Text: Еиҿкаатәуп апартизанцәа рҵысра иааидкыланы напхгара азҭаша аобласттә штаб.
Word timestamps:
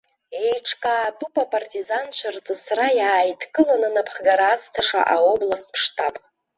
Еиҿкаатәуп 0.43 1.35
апартизанцәа 1.43 2.29
рҵысра 2.35 2.87
иааидкыланы 2.99 3.89
напхгара 3.95 4.47
азҭаша 4.53 5.01
аобласттә 5.15 5.77
штаб. 5.83 6.15